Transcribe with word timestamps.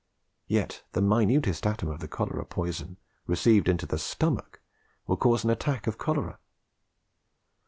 Yet 0.47 0.81
the 0.93 1.01
minutest 1.03 1.67
atom 1.67 1.87
of 1.89 1.99
the 1.99 2.07
cholera 2.07 2.43
poison 2.43 2.97
received 3.27 3.69
into 3.69 3.85
the 3.85 3.99
stomach 3.99 4.59
will 5.05 5.15
cause 5.15 5.43
an 5.43 5.51
attack 5.51 5.85
of 5.85 5.99
cholera. 5.99 6.39